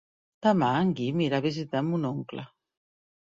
[0.45, 2.47] Demà en Guim irà a visitar mon oncle.